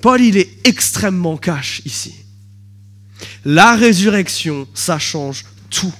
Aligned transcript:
Paul, 0.00 0.20
il 0.20 0.36
est 0.36 0.50
extrêmement 0.64 1.36
cash 1.36 1.82
ici. 1.84 2.14
La 3.44 3.74
résurrection, 3.74 4.66
ça 4.74 4.98
change 4.98 5.44
tout. 5.68 5.92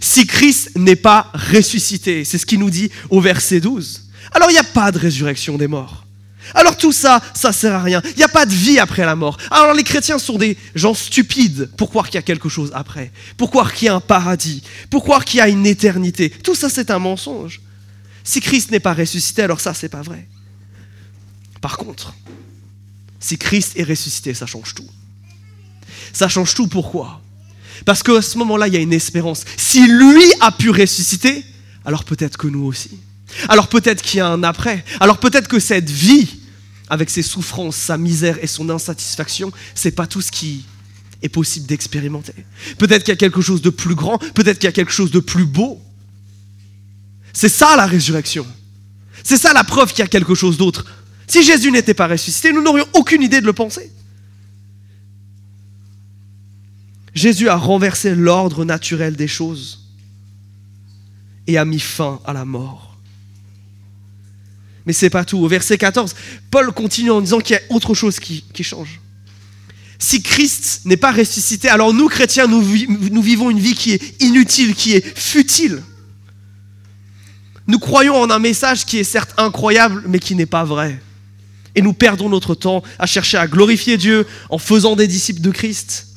Si 0.00 0.26
Christ 0.26 0.72
n'est 0.76 0.96
pas 0.96 1.30
ressuscité, 1.34 2.24
c'est 2.24 2.38
ce 2.38 2.46
qu'il 2.46 2.58
nous 2.58 2.70
dit 2.70 2.90
au 3.10 3.20
verset 3.20 3.60
12, 3.60 4.08
alors 4.32 4.50
il 4.50 4.54
n'y 4.54 4.58
a 4.58 4.64
pas 4.64 4.90
de 4.90 4.98
résurrection 4.98 5.58
des 5.58 5.66
morts. 5.66 6.04
Alors 6.54 6.76
tout 6.76 6.92
ça, 6.92 7.22
ça 7.32 7.52
sert 7.52 7.74
à 7.74 7.82
rien. 7.82 8.02
Il 8.04 8.16
n'y 8.16 8.22
a 8.22 8.28
pas 8.28 8.44
de 8.44 8.52
vie 8.52 8.78
après 8.78 9.06
la 9.06 9.16
mort. 9.16 9.38
Alors 9.50 9.72
les 9.72 9.82
chrétiens 9.82 10.18
sont 10.18 10.36
des 10.36 10.58
gens 10.74 10.92
stupides 10.92 11.70
pour 11.76 11.88
croire 11.88 12.06
qu'il 12.06 12.16
y 12.16 12.18
a 12.18 12.22
quelque 12.22 12.50
chose 12.50 12.70
après, 12.74 13.12
pour 13.38 13.50
croire 13.50 13.72
qu'il 13.72 13.86
y 13.86 13.88
a 13.88 13.94
un 13.94 14.00
paradis, 14.00 14.62
pour 14.90 15.02
croire 15.02 15.24
qu'il 15.24 15.38
y 15.38 15.40
a 15.40 15.48
une 15.48 15.66
éternité. 15.66 16.28
Tout 16.28 16.54
ça, 16.54 16.68
c'est 16.68 16.90
un 16.90 16.98
mensonge. 16.98 17.62
Si 18.22 18.40
Christ 18.40 18.70
n'est 18.70 18.80
pas 18.80 18.94
ressuscité, 18.94 19.42
alors 19.42 19.60
ça, 19.60 19.72
c'est 19.72 19.88
pas 19.88 20.02
vrai. 20.02 20.28
Par 21.60 21.78
contre, 21.78 22.14
si 23.24 23.38
Christ 23.38 23.72
est 23.76 23.84
ressuscité, 23.84 24.34
ça 24.34 24.44
change 24.44 24.74
tout. 24.74 24.86
Ça 26.12 26.28
change 26.28 26.54
tout 26.54 26.66
pourquoi? 26.66 27.22
Parce 27.86 28.02
qu'à 28.02 28.20
ce 28.20 28.36
moment-là, 28.36 28.68
il 28.68 28.74
y 28.74 28.76
a 28.76 28.80
une 28.80 28.92
espérance. 28.92 29.46
Si 29.56 29.86
lui 29.86 30.24
a 30.40 30.52
pu 30.52 30.68
ressusciter, 30.68 31.42
alors 31.86 32.04
peut-être 32.04 32.36
que 32.36 32.48
nous 32.48 32.64
aussi. 32.66 32.90
Alors 33.48 33.68
peut-être 33.68 34.02
qu'il 34.02 34.18
y 34.18 34.20
a 34.20 34.28
un 34.28 34.42
après. 34.42 34.84
Alors 35.00 35.16
peut-être 35.16 35.48
que 35.48 35.58
cette 35.58 35.88
vie, 35.88 36.28
avec 36.90 37.08
ses 37.08 37.22
souffrances, 37.22 37.76
sa 37.76 37.96
misère 37.96 38.36
et 38.42 38.46
son 38.46 38.68
insatisfaction, 38.68 39.50
c'est 39.74 39.92
pas 39.92 40.06
tout 40.06 40.20
ce 40.20 40.30
qui 40.30 40.66
est 41.22 41.30
possible 41.30 41.64
d'expérimenter. 41.64 42.34
Peut-être 42.76 43.04
qu'il 43.04 43.12
y 43.12 43.16
a 43.16 43.16
quelque 43.16 43.40
chose 43.40 43.62
de 43.62 43.70
plus 43.70 43.94
grand, 43.94 44.18
peut-être 44.18 44.58
qu'il 44.58 44.66
y 44.66 44.68
a 44.68 44.72
quelque 44.72 44.92
chose 44.92 45.10
de 45.10 45.20
plus 45.20 45.46
beau. 45.46 45.80
C'est 47.32 47.48
ça 47.48 47.74
la 47.74 47.86
résurrection. 47.86 48.46
C'est 49.22 49.38
ça 49.38 49.54
la 49.54 49.64
preuve 49.64 49.92
qu'il 49.94 50.00
y 50.00 50.02
a 50.02 50.08
quelque 50.08 50.34
chose 50.34 50.58
d'autre. 50.58 50.84
Si 51.26 51.42
Jésus 51.42 51.70
n'était 51.70 51.94
pas 51.94 52.06
ressuscité, 52.06 52.52
nous 52.52 52.62
n'aurions 52.62 52.86
aucune 52.92 53.22
idée 53.22 53.40
de 53.40 53.46
le 53.46 53.52
penser. 53.52 53.90
Jésus 57.14 57.48
a 57.48 57.56
renversé 57.56 58.14
l'ordre 58.14 58.64
naturel 58.64 59.14
des 59.16 59.28
choses 59.28 59.84
et 61.46 61.58
a 61.58 61.64
mis 61.64 61.78
fin 61.78 62.20
à 62.24 62.32
la 62.32 62.44
mort. 62.44 62.98
Mais 64.86 64.92
c'est 64.92 65.10
pas 65.10 65.24
tout. 65.24 65.38
Au 65.38 65.48
verset 65.48 65.78
14, 65.78 66.14
Paul 66.50 66.72
continue 66.72 67.10
en 67.10 67.20
disant 67.20 67.38
qu'il 67.38 67.54
y 67.54 67.58
a 67.58 67.62
autre 67.74 67.94
chose 67.94 68.18
qui, 68.18 68.44
change. 68.62 69.00
Si 69.98 70.22
Christ 70.22 70.82
n'est 70.84 70.96
pas 70.96 71.12
ressuscité, 71.12 71.68
alors 71.68 71.94
nous, 71.94 72.08
chrétiens, 72.08 72.46
nous, 72.46 72.62
nous 72.88 73.22
vivons 73.22 73.48
une 73.48 73.60
vie 73.60 73.74
qui 73.74 73.92
est 73.92 74.22
inutile, 74.22 74.74
qui 74.74 74.92
est 74.92 75.18
futile. 75.18 75.82
Nous 77.66 77.78
croyons 77.78 78.16
en 78.16 78.28
un 78.28 78.38
message 78.38 78.84
qui 78.84 78.98
est 78.98 79.04
certes 79.04 79.32
incroyable, 79.38 80.02
mais 80.06 80.18
qui 80.18 80.34
n'est 80.34 80.44
pas 80.44 80.64
vrai. 80.64 81.00
Et 81.74 81.82
nous 81.82 81.92
perdons 81.92 82.28
notre 82.28 82.54
temps 82.54 82.82
à 82.98 83.06
chercher 83.06 83.36
à 83.36 83.46
glorifier 83.46 83.96
Dieu 83.96 84.26
en 84.50 84.58
faisant 84.58 84.96
des 84.96 85.08
disciples 85.08 85.40
de 85.40 85.50
Christ. 85.50 86.08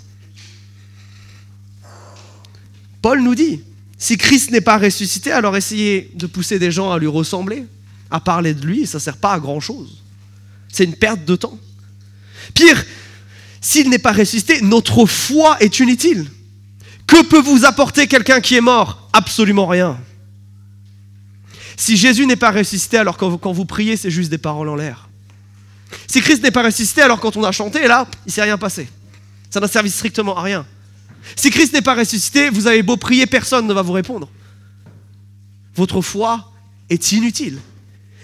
Paul 3.02 3.22
nous 3.22 3.36
dit, 3.36 3.62
si 3.98 4.18
Christ 4.18 4.52
n'est 4.52 4.62
pas 4.62 4.78
ressuscité, 4.78 5.32
alors 5.32 5.58
essayez 5.58 6.12
de 6.14 6.28
pousser 6.28 6.60
des 6.60 6.72
gens 6.72 6.92
à 6.92 7.00
lui 7.00 7.08
ressembler, 7.08 7.66
à 8.12 8.20
parler 8.20 8.54
de 8.54 8.66
lui, 8.66 8.86
ça 8.86 8.98
ne 9.00 9.02
sert 9.02 9.18
pas 9.18 9.34
à 9.34 9.40
grand-chose. 9.40 10.04
C'est 10.72 10.84
une 10.84 10.96
perte 10.96 11.26
de 11.26 11.36
temps. 11.36 11.58
Pire, 12.54 12.86
s'il 13.62 13.90
n'est 13.90 13.98
pas 13.98 14.12
ressuscité, 14.12 14.62
notre 14.62 15.06
foi 15.06 15.58
est 15.60 15.80
inutile. 15.80 16.30
Que 17.08 17.24
peut 17.24 17.42
vous 17.42 17.66
apporter 17.66 18.08
quelqu'un 18.08 18.42
qui 18.42 18.56
est 18.56 18.62
mort? 18.62 19.10
Absolument 19.14 19.66
rien. 19.66 19.98
Si 21.78 21.96
Jésus 21.96 22.26
n'est 22.26 22.36
pas 22.36 22.52
ressuscité, 22.52 22.98
alors 22.98 23.18
quand 23.18 23.30
vous, 23.30 23.38
quand 23.38 23.52
vous 23.52 23.66
priez, 23.66 23.98
c'est 23.98 24.12
juste 24.12 24.30
des 24.30 24.38
paroles 24.38 24.70
en 24.70 24.76
l'air. 24.76 25.10
Si 26.08 26.22
Christ 26.22 26.44
n'est 26.44 26.52
pas 26.52 26.64
ressuscité, 26.64 27.02
alors 27.02 27.20
quand 27.20 27.38
on 27.38 27.44
a 27.44 27.52
chanté, 27.52 27.88
là, 27.88 28.08
il 28.26 28.30
ne 28.30 28.32
s'est 28.32 28.42
rien 28.42 28.58
passé. 28.58 28.88
Ça 29.50 29.60
n'a 29.60 29.68
servi 29.68 29.90
strictement 29.90 30.38
à 30.38 30.42
rien. 30.42 30.66
Si 31.36 31.50
Christ 31.50 31.74
n'est 31.74 31.82
pas 31.82 31.96
ressuscité, 31.96 32.50
vous 32.50 32.68
avez 32.68 32.84
beau 32.84 32.98
prier, 32.98 33.26
personne 33.26 33.68
ne 33.68 33.74
va 33.74 33.82
vous 33.82 33.94
répondre. 33.94 34.30
Votre 35.76 36.02
foi 36.02 36.52
est 36.90 37.12
inutile. 37.12 37.60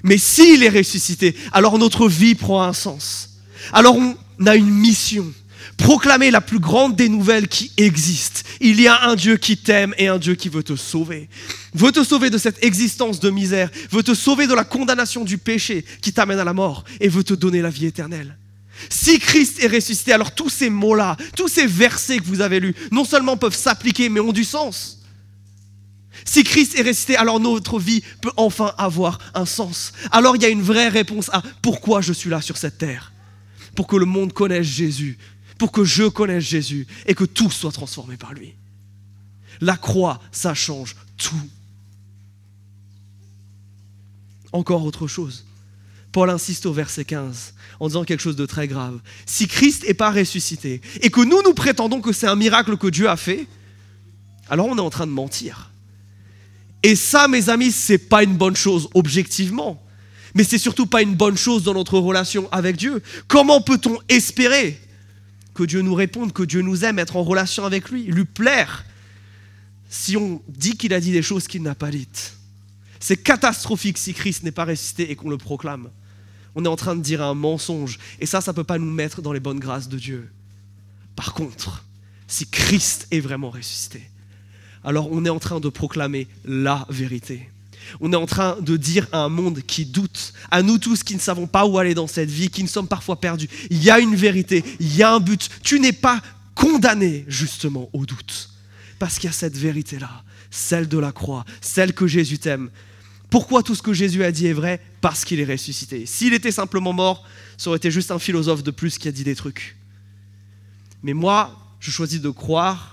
Mais 0.03 0.17
s'il 0.17 0.63
est 0.63 0.69
ressuscité, 0.69 1.35
alors 1.51 1.77
notre 1.77 2.07
vie 2.07 2.35
prend 2.35 2.63
un 2.63 2.73
sens. 2.73 3.39
Alors 3.71 3.95
on 3.95 4.45
a 4.45 4.55
une 4.55 4.69
mission. 4.69 5.31
Proclamer 5.77 6.31
la 6.31 6.41
plus 6.41 6.59
grande 6.59 6.95
des 6.95 7.09
nouvelles 7.09 7.47
qui 7.47 7.71
existent. 7.77 8.41
Il 8.61 8.79
y 8.79 8.87
a 8.87 9.03
un 9.03 9.15
Dieu 9.15 9.37
qui 9.37 9.57
t'aime 9.57 9.93
et 9.97 10.07
un 10.07 10.17
Dieu 10.17 10.35
qui 10.35 10.49
veut 10.49 10.63
te 10.63 10.75
sauver. 10.75 11.29
Veut 11.73 11.91
te 11.91 12.03
sauver 12.03 12.29
de 12.29 12.37
cette 12.37 12.63
existence 12.63 13.19
de 13.19 13.29
misère, 13.29 13.69
veut 13.91 14.03
te 14.03 14.13
sauver 14.13 14.47
de 14.47 14.53
la 14.53 14.63
condamnation 14.63 15.23
du 15.23 15.37
péché 15.37 15.85
qui 16.01 16.13
t'amène 16.13 16.39
à 16.39 16.43
la 16.43 16.53
mort 16.53 16.83
et 16.99 17.09
veut 17.09 17.23
te 17.23 17.33
donner 17.33 17.61
la 17.61 17.69
vie 17.69 17.85
éternelle. 17.85 18.37
Si 18.89 19.19
Christ 19.19 19.63
est 19.63 19.67
ressuscité, 19.67 20.13
alors 20.13 20.33
tous 20.33 20.49
ces 20.49 20.69
mots-là, 20.69 21.17
tous 21.35 21.47
ces 21.47 21.67
versets 21.67 22.17
que 22.17 22.25
vous 22.25 22.41
avez 22.41 22.59
lus, 22.59 22.75
non 22.91 23.05
seulement 23.05 23.37
peuvent 23.37 23.55
s'appliquer, 23.55 24.09
mais 24.09 24.19
ont 24.19 24.31
du 24.31 24.43
sens. 24.43 24.99
Si 26.25 26.43
Christ 26.43 26.77
est 26.77 26.83
ressuscité, 26.83 27.15
alors 27.15 27.39
notre 27.39 27.79
vie 27.79 28.03
peut 28.21 28.31
enfin 28.37 28.73
avoir 28.77 29.19
un 29.33 29.45
sens. 29.45 29.93
Alors 30.11 30.35
il 30.35 30.41
y 30.41 30.45
a 30.45 30.49
une 30.49 30.61
vraie 30.61 30.89
réponse 30.89 31.29
à 31.33 31.41
pourquoi 31.61 32.01
je 32.01 32.13
suis 32.13 32.29
là 32.29 32.41
sur 32.41 32.57
cette 32.57 32.77
terre. 32.77 33.11
Pour 33.75 33.87
que 33.87 33.95
le 33.95 34.05
monde 34.05 34.33
connaisse 34.33 34.67
Jésus, 34.67 35.17
pour 35.63 35.71
que 35.71 35.85
je 35.85 36.03
connaisse 36.03 36.43
Jésus 36.43 36.85
et 37.05 37.15
que 37.15 37.23
tout 37.23 37.49
soit 37.49 37.71
transformé 37.71 38.17
par 38.17 38.33
lui. 38.33 38.53
La 39.61 39.77
croix, 39.77 40.19
ça 40.29 40.53
change 40.53 40.97
tout. 41.15 41.49
Encore 44.51 44.83
autre 44.83 45.07
chose. 45.07 45.45
Paul 46.11 46.29
insiste 46.29 46.65
au 46.65 46.73
verset 46.73 47.05
15 47.05 47.53
en 47.79 47.87
disant 47.87 48.03
quelque 48.03 48.19
chose 48.19 48.35
de 48.35 48.45
très 48.45 48.67
grave. 48.67 48.99
Si 49.25 49.47
Christ 49.47 49.85
n'est 49.87 49.93
pas 49.93 50.11
ressuscité 50.11 50.81
et 50.99 51.09
que 51.09 51.21
nous 51.21 51.41
nous 51.43 51.53
prétendons 51.53 52.01
que 52.01 52.11
c'est 52.11 52.27
un 52.27 52.35
miracle 52.35 52.75
que 52.75 52.87
Dieu 52.87 53.07
a 53.07 53.15
fait, 53.15 53.47
alors 54.49 54.65
on 54.65 54.77
est 54.77 54.81
en 54.81 54.89
train 54.89 55.07
de 55.07 55.13
mentir. 55.13 55.71
Et 56.83 56.97
ça, 56.97 57.29
mes 57.29 57.47
amis, 57.47 57.71
c'est 57.71 58.09
pas 58.09 58.23
une 58.23 58.35
bonne 58.35 58.57
chose 58.57 58.89
objectivement, 58.95 59.81
mais 60.35 60.43
c'est 60.43 60.57
surtout 60.57 60.87
pas 60.87 61.01
une 61.01 61.15
bonne 61.15 61.37
chose 61.37 61.63
dans 61.63 61.73
notre 61.73 61.99
relation 61.99 62.49
avec 62.51 62.75
Dieu. 62.75 63.01
Comment 63.29 63.61
peut-on 63.61 63.97
espérer 64.09 64.82
que 65.53 65.63
Dieu 65.63 65.81
nous 65.81 65.93
réponde, 65.93 66.33
que 66.33 66.43
Dieu 66.43 66.61
nous 66.61 66.83
aime, 66.83 66.99
être 66.99 67.15
en 67.15 67.23
relation 67.23 67.65
avec 67.65 67.89
lui, 67.89 68.03
lui 68.03 68.25
plaire, 68.25 68.85
si 69.89 70.17
on 70.17 70.41
dit 70.47 70.75
qu'il 70.77 70.93
a 70.93 70.99
dit 70.99 71.11
des 71.11 71.21
choses 71.21 71.47
qu'il 71.47 71.61
n'a 71.61 71.75
pas 71.75 71.91
dites 71.91 72.35
C'est 72.99 73.17
catastrophique 73.17 73.97
si 73.97 74.13
Christ 74.13 74.43
n'est 74.43 74.51
pas 74.51 74.65
ressuscité 74.65 75.11
et 75.11 75.15
qu'on 75.15 75.29
le 75.29 75.37
proclame. 75.37 75.89
On 76.55 76.65
est 76.65 76.69
en 76.69 76.75
train 76.75 76.95
de 76.95 77.01
dire 77.01 77.21
un 77.21 77.33
mensonge. 77.33 77.99
Et 78.19 78.25
ça, 78.25 78.41
ça 78.41 78.51
ne 78.51 78.55
peut 78.55 78.63
pas 78.63 78.77
nous 78.77 78.91
mettre 78.91 79.21
dans 79.21 79.33
les 79.33 79.39
bonnes 79.39 79.59
grâces 79.59 79.89
de 79.89 79.97
Dieu. 79.97 80.31
Par 81.15 81.33
contre, 81.33 81.83
si 82.27 82.47
Christ 82.47 83.07
est 83.11 83.19
vraiment 83.19 83.49
ressuscité, 83.49 84.09
alors 84.83 85.11
on 85.11 85.25
est 85.25 85.29
en 85.29 85.39
train 85.39 85.59
de 85.59 85.69
proclamer 85.69 86.27
la 86.43 86.85
vérité. 86.89 87.49
On 87.99 88.11
est 88.13 88.17
en 88.17 88.25
train 88.25 88.57
de 88.61 88.77
dire 88.77 89.07
à 89.11 89.19
un 89.19 89.29
monde 89.29 89.61
qui 89.61 89.85
doute, 89.85 90.33
à 90.51 90.61
nous 90.61 90.77
tous 90.77 91.03
qui 91.03 91.15
ne 91.15 91.19
savons 91.19 91.47
pas 91.47 91.65
où 91.65 91.77
aller 91.77 91.93
dans 91.93 92.07
cette 92.07 92.29
vie, 92.29 92.49
qui 92.49 92.63
ne 92.63 92.67
sommes 92.67 92.87
parfois 92.87 93.19
perdus, 93.19 93.49
il 93.69 93.83
y 93.83 93.89
a 93.89 93.99
une 93.99 94.15
vérité, 94.15 94.63
il 94.79 94.95
y 94.95 95.03
a 95.03 95.13
un 95.13 95.19
but. 95.19 95.49
Tu 95.63 95.79
n'es 95.79 95.91
pas 95.91 96.21
condamné 96.55 97.25
justement 97.27 97.89
au 97.93 98.05
doute. 98.05 98.49
Parce 98.99 99.15
qu'il 99.15 99.27
y 99.27 99.29
a 99.29 99.33
cette 99.33 99.57
vérité-là, 99.57 100.23
celle 100.49 100.87
de 100.87 100.97
la 100.97 101.11
croix, 101.11 101.45
celle 101.61 101.93
que 101.93 102.07
Jésus 102.07 102.39
t'aime. 102.39 102.69
Pourquoi 103.29 103.63
tout 103.63 103.73
ce 103.73 103.81
que 103.81 103.93
Jésus 103.93 104.23
a 104.23 104.31
dit 104.31 104.45
est 104.47 104.53
vrai? 104.53 104.79
Parce 105.01 105.25
qu'il 105.25 105.39
est 105.39 105.51
ressuscité. 105.51 106.05
S'il 106.05 106.33
était 106.33 106.51
simplement 106.51 106.93
mort, 106.93 107.25
ça 107.57 107.69
aurait 107.69 107.77
été 107.77 107.89
juste 107.89 108.11
un 108.11 108.19
philosophe 108.19 108.61
de 108.61 108.71
plus 108.71 108.97
qui 108.97 109.07
a 109.07 109.11
dit 109.11 109.23
des 109.23 109.35
trucs. 109.35 109.75
Mais 111.01 111.13
moi, 111.13 111.59
je 111.79 111.89
choisis 111.91 112.21
de 112.21 112.29
croire 112.29 112.92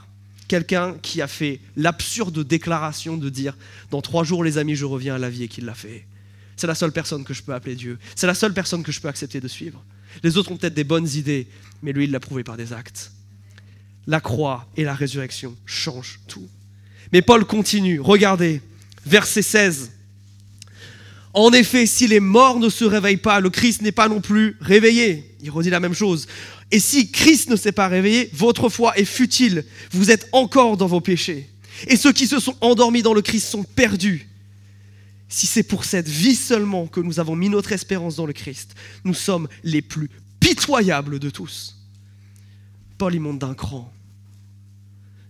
quelqu'un 0.51 0.97
qui 1.01 1.23
a 1.23 1.29
fait 1.29 1.61
l'absurde 1.77 2.43
déclaration 2.43 3.17
de 3.17 3.29
dire 3.31 3.57
dans 3.93 4.03
trois 4.03 4.25
jours 4.25 4.43
les 4.43 4.59
amis 4.59 4.75
je 4.75 4.85
reviens 4.85 5.15
à 5.15 5.19
la 5.19 5.31
vie 5.31 5.45
et 5.45 5.49
qu'il 5.49 5.65
l'a 5.65 5.75
fait. 5.75 6.05
C'est 6.57 6.67
la 6.67 6.75
seule 6.75 6.91
personne 6.91 7.23
que 7.23 7.33
je 7.33 7.41
peux 7.45 7.55
appeler 7.55 7.77
Dieu. 7.77 8.01
C'est 8.17 8.27
la 8.27 8.35
seule 8.35 8.53
personne 8.53 8.83
que 8.83 8.91
je 8.91 9.01
peux 9.01 9.07
accepter 9.07 9.39
de 9.39 9.47
suivre. 9.47 9.81
Les 10.25 10.37
autres 10.37 10.51
ont 10.51 10.57
peut-être 10.57 10.75
des 10.75 10.83
bonnes 10.83 11.07
idées, 11.07 11.47
mais 11.85 11.93
lui 11.93 12.07
il 12.07 12.11
l'a 12.11 12.19
prouvé 12.19 12.43
par 12.43 12.57
des 12.57 12.73
actes. 12.73 13.13
La 14.09 14.21
croix 14.21 14.67
et 14.77 14.83
la 14.83 14.93
résurrection 14.93 15.55
changent 15.67 16.19
tout. 16.27 16.49
Mais 17.13 17.23
Paul 17.23 17.45
continue, 17.45 18.01
regardez, 18.01 18.61
verset 19.07 19.43
16. 19.43 19.93
En 21.33 21.53
effet, 21.53 21.87
si 21.87 22.09
les 22.09 22.19
morts 22.19 22.59
ne 22.59 22.69
se 22.69 22.85
réveillent 22.85 23.19
pas, 23.19 23.39
le 23.39 23.51
Christ 23.51 23.83
n'est 23.83 23.93
pas 23.93 24.09
non 24.09 24.21
plus 24.21 24.57
réveillé. 24.61 25.37
Il 25.43 25.53
redit 25.53 25.71
la 25.71 25.79
même 25.79 25.95
chose. 25.95 26.27
Et 26.71 26.79
si 26.79 27.11
Christ 27.11 27.51
ne 27.51 27.57
s'est 27.57 27.73
pas 27.73 27.89
réveillé, 27.89 28.31
votre 28.33 28.69
foi 28.69 28.97
est 28.97 29.05
futile. 29.05 29.65
Vous 29.91 30.11
êtes 30.11 30.29
encore 30.33 30.77
dans 30.77 30.87
vos 30.87 31.01
péchés. 31.01 31.49
Et 31.89 31.97
ceux 31.97 32.13
qui 32.13 32.27
se 32.27 32.39
sont 32.39 32.57
endormis 32.61 33.03
dans 33.03 33.15
le 33.15 33.23
Christ 33.23 33.49
sont 33.49 33.65
perdus. 33.65 34.29
Si 35.29 35.47
c'est 35.47 35.63
pour 35.63 35.85
cette 35.85 36.09
vie 36.09 36.35
seulement 36.35 36.87
que 36.87 37.01
nous 37.01 37.21
avons 37.21 37.37
mis 37.37 37.49
notre 37.49 37.73
espérance 37.73 38.17
dans 38.17 38.27
le 38.27 38.33
Christ, 38.33 38.75
nous 39.05 39.15
sommes 39.15 39.49
les 39.63 39.83
plus 39.83 40.11
pitoyables 40.41 41.19
de 41.19 41.31
tous. 41.31 41.77
Paul 42.99 43.15
y 43.15 43.19
monte 43.19 43.39
d'un 43.39 43.55
cran. 43.55 43.93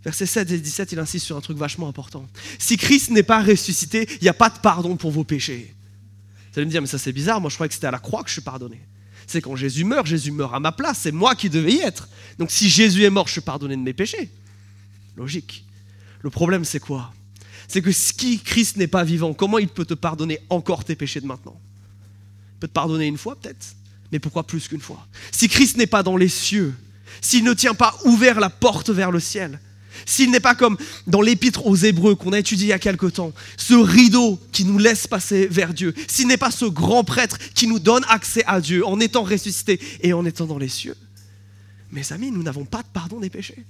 Versets 0.02 0.26
7 0.26 0.50
et 0.50 0.58
17, 0.58 0.92
il 0.92 0.98
insiste 0.98 1.26
sur 1.26 1.36
un 1.36 1.42
truc 1.42 1.58
vachement 1.58 1.86
important. 1.86 2.26
Si 2.58 2.78
Christ 2.78 3.10
n'est 3.10 3.22
pas 3.22 3.42
ressuscité, 3.42 4.08
il 4.10 4.22
n'y 4.22 4.28
a 4.28 4.34
pas 4.34 4.48
de 4.48 4.58
pardon 4.58 4.96
pour 4.96 5.10
vos 5.10 5.24
péchés. 5.24 5.74
Vous 6.52 6.58
allez 6.58 6.66
me 6.66 6.70
dire, 6.70 6.80
mais 6.80 6.88
ça 6.88 6.98
c'est 6.98 7.12
bizarre, 7.12 7.40
moi 7.40 7.50
je 7.50 7.54
croyais 7.54 7.68
que 7.68 7.74
c'était 7.74 7.86
à 7.86 7.92
la 7.92 7.98
croix 7.98 8.22
que 8.22 8.28
je 8.28 8.34
suis 8.34 8.42
pardonné. 8.42 8.80
C'est 9.30 9.40
quand 9.40 9.54
Jésus 9.54 9.84
meurt, 9.84 10.08
Jésus 10.08 10.32
meurt 10.32 10.52
à 10.52 10.58
ma 10.58 10.72
place, 10.72 10.98
c'est 11.02 11.12
moi 11.12 11.36
qui 11.36 11.48
devais 11.48 11.74
y 11.74 11.78
être. 11.78 12.08
Donc 12.36 12.50
si 12.50 12.68
Jésus 12.68 13.04
est 13.04 13.10
mort, 13.10 13.28
je 13.28 13.32
suis 13.32 13.40
pardonné 13.40 13.76
de 13.76 13.80
mes 13.80 13.92
péchés. 13.92 14.28
Logique. 15.16 15.64
Le 16.22 16.30
problème, 16.30 16.64
c'est 16.64 16.80
quoi? 16.80 17.14
C'est 17.68 17.80
que 17.80 17.92
si 17.92 18.40
Christ 18.40 18.76
n'est 18.76 18.88
pas 18.88 19.04
vivant, 19.04 19.32
comment 19.32 19.58
il 19.58 19.68
peut 19.68 19.84
te 19.84 19.94
pardonner 19.94 20.40
encore 20.50 20.82
tes 20.82 20.96
péchés 20.96 21.20
de 21.20 21.26
maintenant? 21.26 21.60
Il 22.56 22.58
peut 22.58 22.66
te 22.66 22.72
pardonner 22.72 23.06
une 23.06 23.18
fois 23.18 23.36
peut-être, 23.36 23.76
mais 24.10 24.18
pourquoi 24.18 24.44
plus 24.44 24.66
qu'une 24.66 24.80
fois? 24.80 25.06
Si 25.30 25.48
Christ 25.48 25.76
n'est 25.76 25.86
pas 25.86 26.02
dans 26.02 26.16
les 26.16 26.28
cieux, 26.28 26.74
s'il 27.20 27.44
ne 27.44 27.54
tient 27.54 27.74
pas 27.74 27.96
ouvert 28.06 28.40
la 28.40 28.50
porte 28.50 28.90
vers 28.90 29.12
le 29.12 29.20
ciel, 29.20 29.60
s'il 30.06 30.30
n'est 30.30 30.40
pas 30.40 30.54
comme 30.54 30.76
dans 31.06 31.22
l'épître 31.22 31.66
aux 31.66 31.76
Hébreux 31.76 32.14
qu'on 32.14 32.32
a 32.32 32.38
étudié 32.38 32.66
il 32.66 32.70
y 32.70 32.72
a 32.72 32.78
quelque 32.78 33.06
temps, 33.06 33.32
ce 33.56 33.74
rideau 33.74 34.40
qui 34.52 34.64
nous 34.64 34.78
laisse 34.78 35.06
passer 35.06 35.46
vers 35.46 35.74
Dieu, 35.74 35.94
s'il 36.08 36.26
n'est 36.26 36.36
pas 36.36 36.50
ce 36.50 36.66
grand 36.66 37.04
prêtre 37.04 37.38
qui 37.54 37.66
nous 37.66 37.78
donne 37.78 38.04
accès 38.08 38.44
à 38.46 38.60
Dieu 38.60 38.86
en 38.86 39.00
étant 39.00 39.22
ressuscité 39.22 39.80
et 40.02 40.12
en 40.12 40.24
étant 40.24 40.46
dans 40.46 40.58
les 40.58 40.68
cieux, 40.68 40.96
mes 41.90 42.12
amis, 42.12 42.30
nous 42.30 42.42
n'avons 42.42 42.64
pas 42.64 42.82
de 42.82 42.88
pardon 42.92 43.20
des 43.20 43.30
péchés. 43.30 43.64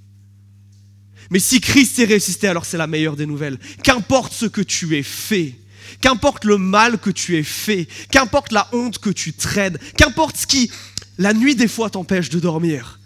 Mais 1.29 1.39
si 1.39 1.61
Christ 1.61 1.97
est 1.99 2.13
ressuscité, 2.13 2.47
alors 2.47 2.65
c'est 2.65 2.77
la 2.77 2.87
meilleure 2.87 3.15
des 3.15 3.25
nouvelles. 3.25 3.57
Qu'importe 3.83 4.33
ce 4.33 4.45
que 4.45 4.61
tu 4.61 4.97
aies 4.97 5.03
fait, 5.03 5.55
qu'importe 6.01 6.45
le 6.45 6.57
mal 6.57 6.99
que 6.99 7.09
tu 7.09 7.37
aies 7.37 7.43
fait, 7.43 7.87
qu'importe 8.11 8.51
la 8.51 8.67
honte 8.73 8.99
que 8.99 9.09
tu 9.09 9.33
traînes, 9.33 9.77
qu'importe 9.97 10.37
ce 10.37 10.47
qui, 10.47 10.71
la 11.17 11.33
nuit 11.33 11.55
des 11.55 11.67
fois, 11.67 11.89
t'empêche 11.89 12.29
de 12.29 12.39
dormir, 12.39 12.99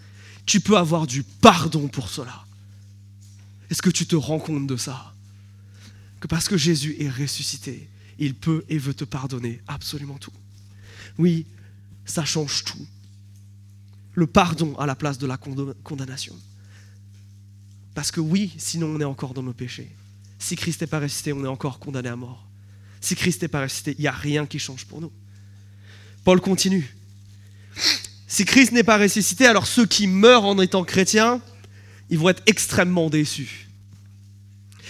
tu 0.44 0.60
peux 0.60 0.76
avoir 0.76 1.06
du 1.06 1.22
pardon 1.22 1.88
pour 1.88 2.08
cela. 2.08 2.45
Est-ce 3.70 3.82
que 3.82 3.90
tu 3.90 4.06
te 4.06 4.16
rends 4.16 4.38
compte 4.38 4.66
de 4.66 4.76
ça? 4.76 5.14
Que 6.20 6.26
parce 6.26 6.48
que 6.48 6.56
Jésus 6.56 6.96
est 6.98 7.10
ressuscité, 7.10 7.88
il 8.18 8.34
peut 8.34 8.64
et 8.68 8.78
veut 8.78 8.94
te 8.94 9.04
pardonner 9.04 9.60
absolument 9.66 10.18
tout. 10.18 10.32
Oui, 11.18 11.46
ça 12.04 12.24
change 12.24 12.64
tout. 12.64 12.86
Le 14.14 14.26
pardon 14.26 14.76
à 14.78 14.86
la 14.86 14.94
place 14.94 15.18
de 15.18 15.26
la 15.26 15.36
condamnation. 15.36 16.34
Parce 17.94 18.10
que 18.10 18.20
oui, 18.20 18.54
sinon 18.56 18.88
on 18.88 19.00
est 19.00 19.04
encore 19.04 19.34
dans 19.34 19.42
nos 19.42 19.52
péchés. 19.52 19.90
Si 20.38 20.56
Christ 20.56 20.80
n'est 20.80 20.86
pas 20.86 21.00
ressuscité, 21.00 21.32
on 21.32 21.44
est 21.44 21.48
encore 21.48 21.78
condamné 21.78 22.08
à 22.08 22.16
mort. 22.16 22.46
Si 23.00 23.14
Christ 23.14 23.42
n'est 23.42 23.48
pas 23.48 23.62
ressuscité, 23.62 23.94
il 23.98 24.02
n'y 24.02 24.06
a 24.06 24.12
rien 24.12 24.46
qui 24.46 24.58
change 24.58 24.84
pour 24.86 25.00
nous. 25.00 25.12
Paul 26.24 26.40
continue. 26.40 26.94
Si 28.26 28.44
Christ 28.44 28.72
n'est 28.72 28.84
pas 28.84 28.98
ressuscité, 28.98 29.46
alors 29.46 29.66
ceux 29.66 29.86
qui 29.86 30.06
meurent 30.06 30.44
en 30.44 30.58
étant 30.60 30.84
chrétiens, 30.84 31.40
ils 32.10 32.18
vont 32.18 32.28
être 32.28 32.42
extrêmement 32.46 33.10
déçus. 33.10 33.68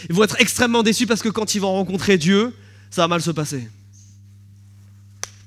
Ils 0.08 0.14
vont 0.14 0.24
être 0.24 0.40
extrêmement 0.40 0.82
déçus 0.82 1.06
parce 1.06 1.22
que 1.22 1.28
quand 1.28 1.54
ils 1.54 1.60
vont 1.60 1.72
rencontrer 1.72 2.18
Dieu, 2.18 2.54
ça 2.90 3.02
va 3.02 3.08
mal 3.08 3.22
se 3.22 3.30
passer. 3.30 3.68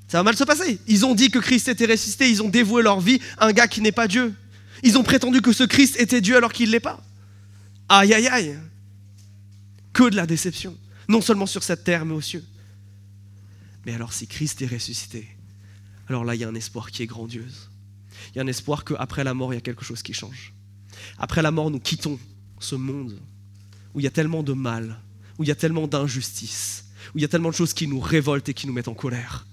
Ça 0.08 0.18
va 0.18 0.24
mal 0.24 0.36
se 0.36 0.44
passer. 0.44 0.80
Ils 0.88 1.06
ont 1.06 1.14
dit 1.14 1.30
que 1.30 1.40
Christ 1.40 1.68
était 1.68 1.86
ressuscité, 1.86 2.30
ils 2.30 2.42
ont 2.42 2.50
dévoué 2.50 2.82
leur 2.82 3.00
vie 3.00 3.20
à 3.38 3.46
un 3.46 3.52
gars 3.52 3.68
qui 3.68 3.82
n'est 3.82 3.92
pas 3.92 4.08
Dieu. 4.08 4.34
Ils 4.82 4.98
ont 4.98 5.04
prétendu 5.04 5.42
que 5.42 5.54
ce 5.54 5.64
Christ 5.64 6.00
était 6.00 6.22
Dieu 6.22 6.36
alors 6.36 6.52
qu'il 6.52 6.68
ne 6.68 6.72
l'est 6.72 6.80
pas. 6.80 7.04
Aïe, 7.88 8.14
aïe, 8.14 8.28
aïe. 8.28 8.58
Que 9.94 10.10
de 10.10 10.16
la 10.16 10.26
déception. 10.26 10.76
Non 11.08 11.22
seulement 11.22 11.46
sur 11.46 11.64
cette 11.64 11.84
terre, 11.84 12.06
mais 12.06 12.14
aux 12.14 12.22
cieux. 12.22 12.46
Mais 13.86 13.94
alors 13.94 14.14
si 14.14 14.28
Christ 14.28 14.62
est 14.62 14.68
ressuscité, 14.68 15.28
alors 16.08 16.26
là, 16.26 16.34
il 16.34 16.42
y 16.42 16.44
a 16.44 16.48
un 16.48 16.56
espoir 16.56 16.90
qui 16.90 17.04
est 17.04 17.08
grandiose. 17.08 17.70
Il 18.34 18.38
y 18.38 18.40
a 18.40 18.44
un 18.44 18.48
espoir 18.48 18.84
qu'après 18.84 19.24
la 19.24 19.34
mort, 19.34 19.54
il 19.54 19.58
y 19.58 19.60
a 19.60 19.62
quelque 19.62 19.86
chose 19.86 20.02
qui 20.02 20.14
change. 20.14 20.54
Après 21.18 21.42
la 21.42 21.52
mort, 21.52 21.72
nous 21.72 21.80
quittons 21.80 22.20
ce 22.60 22.76
monde 22.76 23.20
où 23.94 24.00
il 24.00 24.04
y 24.04 24.08
a 24.08 24.12
tellement 24.12 24.44
de 24.44 24.54
mal, 24.54 25.00
où 25.38 25.44
il 25.44 25.48
y 25.48 25.52
a 25.52 25.56
tellement 25.56 25.88
d'injustice, 25.88 26.86
où 27.14 27.18
il 27.18 27.22
y 27.22 27.26
a 27.26 27.28
tellement 27.28 27.50
de 27.50 27.56
choses 27.56 27.74
qui 27.74 27.88
nous 27.88 28.00
révoltent 28.00 28.50
et 28.50 28.54
qui 28.54 28.68
nous 28.68 28.74
mettent 28.74 28.88
en 28.88 28.94
colère. 28.94 29.48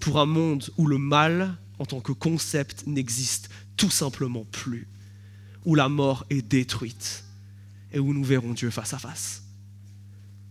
Pour 0.00 0.20
un 0.20 0.26
monde 0.26 0.70
où 0.78 0.86
le 0.86 0.98
mal, 0.98 1.56
en 1.78 1.84
tant 1.84 2.00
que 2.00 2.12
concept, 2.12 2.86
n'existe 2.86 3.50
tout 3.76 3.90
simplement 3.90 4.44
plus, 4.44 4.88
où 5.64 5.74
la 5.74 5.88
mort 5.88 6.24
est 6.30 6.42
détruite 6.42 7.24
et 7.92 7.98
où 7.98 8.14
nous 8.14 8.24
verrons 8.24 8.52
Dieu 8.52 8.70
face 8.70 8.94
à 8.94 8.98
face. 8.98 9.42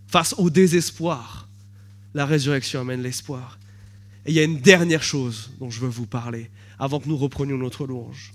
Face 0.08 0.36
au 0.38 0.50
désespoir, 0.50 1.48
la 2.14 2.26
résurrection 2.26 2.82
amène 2.82 3.02
l'espoir. 3.02 3.58
Et 4.26 4.32
il 4.32 4.36
y 4.36 4.40
a 4.40 4.44
une 4.44 4.60
dernière 4.60 5.04
chose 5.04 5.52
dont 5.60 5.70
je 5.70 5.80
veux 5.80 5.88
vous 5.88 6.06
parler 6.06 6.52
avant 6.78 7.00
que 7.00 7.08
nous 7.08 7.18
reprenions 7.18 7.58
notre 7.58 7.88
louange. 7.88 8.34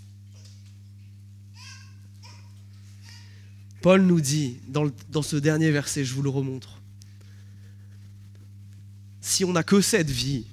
Paul 3.86 4.02
nous 4.02 4.20
dit 4.20 4.56
dans, 4.66 5.22
ce 5.22 5.36
dernier 5.36 5.70
verset, 5.70 6.04
je 6.04 6.12
vous 6.12 6.22
le 6.22 6.28
remontre, 6.28 6.80
si 9.20 9.44
on 9.44 9.52
n'a 9.52 9.62
que 9.62 9.80
cette 9.80 10.10
vie 10.10 10.44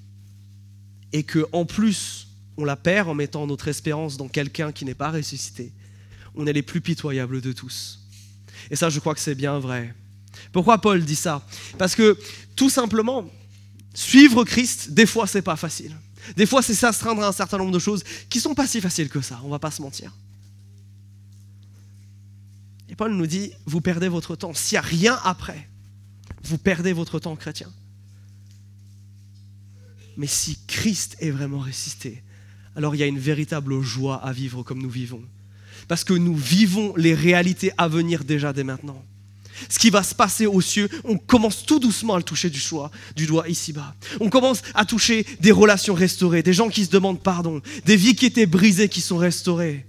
et 1.13 1.23
que 1.23 1.43
en 1.51 1.65
plus 1.65 2.27
on 2.57 2.63
la 2.63 2.75
perd 2.75 3.09
en 3.09 3.15
mettant 3.15 3.47
notre 3.47 3.69
espérance 3.69 4.17
dans 4.17 4.27
quelqu'un 4.27 4.71
qui 4.71 4.85
n'est 4.85 4.93
pas 4.93 5.09
ressuscité, 5.09 5.71
on 6.35 6.45
est 6.45 6.53
les 6.53 6.61
plus 6.61 6.79
pitoyables 6.79 7.41
de 7.41 7.53
tous. 7.53 8.01
Et 8.69 8.75
ça, 8.75 8.91
je 8.91 8.99
crois 8.99 9.15
que 9.15 9.19
c'est 9.19 9.33
bien 9.33 9.57
vrai. 9.57 9.95
Pourquoi 10.51 10.77
Paul 10.77 11.03
dit 11.03 11.15
ça? 11.15 11.43
Parce 11.79 11.95
que 11.95 12.15
tout 12.55 12.69
simplement, 12.69 13.27
suivre 13.95 14.43
Christ, 14.43 14.91
des 14.91 15.07
fois, 15.07 15.25
c'est 15.25 15.41
pas 15.41 15.55
facile. 15.55 15.97
Des 16.37 16.45
fois, 16.45 16.61
c'est 16.61 16.75
s'astreindre 16.75 17.23
à 17.23 17.29
un 17.29 17.31
certain 17.31 17.57
nombre 17.57 17.71
de 17.71 17.79
choses 17.79 18.03
qui 18.29 18.39
sont 18.39 18.53
pas 18.53 18.67
si 18.67 18.79
faciles 18.79 19.09
que 19.09 19.21
ça, 19.21 19.41
on 19.43 19.49
va 19.49 19.57
pas 19.57 19.71
se 19.71 19.81
mentir. 19.81 20.13
Paul 22.95 23.13
nous 23.13 23.27
dit, 23.27 23.51
vous 23.65 23.81
perdez 23.81 24.07
votre 24.07 24.35
temps. 24.35 24.53
S'il 24.53 24.75
n'y 24.75 24.79
a 24.79 24.81
rien 24.81 25.19
après, 25.23 25.69
vous 26.43 26.57
perdez 26.57 26.93
votre 26.93 27.19
temps 27.19 27.35
chrétien. 27.35 27.71
Mais 30.17 30.27
si 30.27 30.59
Christ 30.67 31.15
est 31.19 31.31
vraiment 31.31 31.59
ressuscité, 31.59 32.23
alors 32.75 32.95
il 32.95 32.99
y 32.99 33.03
a 33.03 33.07
une 33.07 33.19
véritable 33.19 33.81
joie 33.81 34.15
à 34.23 34.31
vivre 34.31 34.63
comme 34.63 34.81
nous 34.81 34.89
vivons. 34.89 35.23
Parce 35.87 36.03
que 36.03 36.13
nous 36.13 36.35
vivons 36.35 36.95
les 36.95 37.13
réalités 37.13 37.71
à 37.77 37.87
venir 37.87 38.23
déjà 38.23 38.53
dès 38.53 38.63
maintenant. 38.63 39.03
Ce 39.69 39.79
qui 39.79 39.89
va 39.89 40.03
se 40.03 40.15
passer 40.15 40.45
aux 40.45 40.61
cieux, 40.61 40.89
on 41.03 41.17
commence 41.17 41.65
tout 41.65 41.79
doucement 41.79 42.15
à 42.15 42.17
le 42.17 42.23
toucher 42.23 42.49
du, 42.49 42.59
choix, 42.59 42.91
du 43.15 43.25
doigt 43.25 43.47
ici-bas. 43.47 43.95
On 44.19 44.29
commence 44.29 44.61
à 44.73 44.85
toucher 44.85 45.25
des 45.39 45.51
relations 45.51 45.93
restaurées, 45.93 46.43
des 46.43 46.53
gens 46.53 46.69
qui 46.69 46.85
se 46.85 46.89
demandent 46.89 47.21
pardon, 47.21 47.61
des 47.85 47.95
vies 47.95 48.15
qui 48.15 48.25
étaient 48.25 48.45
brisées 48.45 48.89
qui 48.89 49.01
sont 49.01 49.17
restaurées. 49.17 49.85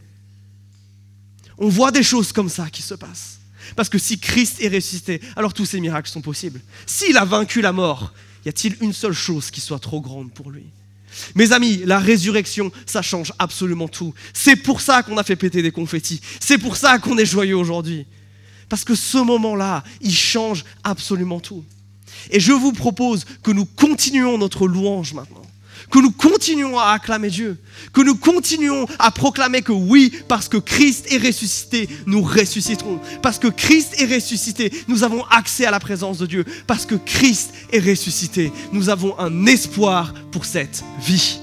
On 1.59 1.69
voit 1.69 1.91
des 1.91 2.03
choses 2.03 2.33
comme 2.33 2.49
ça 2.49 2.69
qui 2.71 2.83
se 2.83 2.95
passent. 2.95 3.39
Parce 3.77 3.89
que 3.89 3.99
si 3.99 4.19
Christ 4.19 4.61
est 4.61 4.69
ressuscité, 4.69 5.21
alors 5.37 5.55
tous 5.55 5.65
ces 5.65 5.81
miracles 5.81 6.11
sont 6.11 6.21
possibles. 6.21 6.61
S'il 6.87 7.17
a 7.17 7.25
vaincu 7.25 7.61
la 7.61 7.73
mort, 7.73 8.13
y 8.45 8.49
a-t-il 8.49 8.77
une 8.81 8.93
seule 8.93 9.13
chose 9.13 9.51
qui 9.51 9.61
soit 9.61 9.79
trop 9.79 10.01
grande 10.01 10.33
pour 10.33 10.51
lui? 10.51 10.65
Mes 11.35 11.53
amis, 11.53 11.83
la 11.85 11.99
résurrection, 11.99 12.73
ça 12.87 13.01
change 13.01 13.33
absolument 13.39 13.89
tout. 13.89 14.13
C'est 14.33 14.57
pour 14.57 14.81
ça 14.81 15.03
qu'on 15.03 15.17
a 15.17 15.23
fait 15.23 15.37
péter 15.37 15.63
des 15.63 15.71
confettis. 15.71 16.21
C'est 16.41 16.59
pour 16.59 16.77
ça 16.77 16.99
qu'on 16.99 17.17
est 17.19 17.27
joyeux 17.27 17.57
aujourd'hui. 17.57 18.07
Parce 18.69 18.85
que 18.85 18.95
ce 18.95 19.19
moment-là, 19.19 19.85
il 20.01 20.15
change 20.15 20.65
absolument 20.83 21.41
tout. 21.41 21.65
Et 22.31 22.41
je 22.41 22.53
vous 22.53 22.73
propose 22.73 23.25
que 23.43 23.51
nous 23.51 23.65
continuions 23.65 24.39
notre 24.39 24.67
louange 24.67 25.15
maintenant 25.15 25.43
que 25.95 26.01
nous 26.01 26.11
continuons 26.11 26.77
à 26.77 26.87
acclamer 26.87 27.31
Dieu, 27.31 27.57
que 27.93 28.01
nous 28.01 28.17
continuons 28.17 28.85
à 28.99 29.13
proclamer 29.13 29.63
que 29.63 29.71
oui, 29.71 30.13
parce 30.27 30.49
que 30.49 30.57
Christ 30.57 31.13
est 31.13 31.25
ressuscité, 31.25 31.89
nous 32.07 32.21
ressusciterons. 32.21 32.99
Parce 33.23 33.39
que 33.39 33.47
Christ 33.47 34.01
est 34.01 34.13
ressuscité, 34.13 34.73
nous 34.89 35.05
avons 35.05 35.25
accès 35.27 35.67
à 35.67 35.71
la 35.71 35.79
présence 35.79 36.19
de 36.19 36.27
Dieu. 36.27 36.45
Parce 36.67 36.85
que 36.85 36.97
Christ 36.97 37.55
est 37.73 37.79
ressuscité, 37.79 38.51
nous 38.73 38.89
avons 38.89 39.17
un 39.21 39.47
espoir 39.47 40.13
pour 40.33 40.47
cette 40.47 40.83
vie. 41.01 41.39